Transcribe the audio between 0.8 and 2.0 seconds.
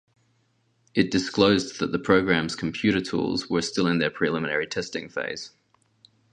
It disclosed that the